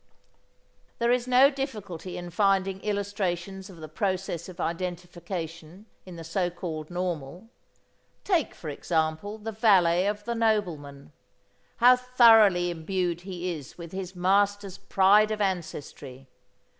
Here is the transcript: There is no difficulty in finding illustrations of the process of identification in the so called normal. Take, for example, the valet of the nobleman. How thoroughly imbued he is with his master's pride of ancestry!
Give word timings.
There 0.97 1.11
is 1.11 1.27
no 1.27 1.51
difficulty 1.51 2.17
in 2.17 2.31
finding 2.31 2.79
illustrations 2.81 3.69
of 3.69 3.77
the 3.77 3.87
process 3.87 4.49
of 4.49 4.59
identification 4.59 5.85
in 6.07 6.15
the 6.15 6.23
so 6.23 6.49
called 6.49 6.89
normal. 6.89 7.49
Take, 8.23 8.55
for 8.55 8.67
example, 8.69 9.37
the 9.37 9.51
valet 9.51 10.07
of 10.07 10.23
the 10.25 10.33
nobleman. 10.33 11.11
How 11.75 11.95
thoroughly 11.95 12.71
imbued 12.71 13.21
he 13.21 13.51
is 13.53 13.77
with 13.77 13.91
his 13.91 14.15
master's 14.15 14.79
pride 14.79 15.29
of 15.29 15.39
ancestry! 15.39 16.27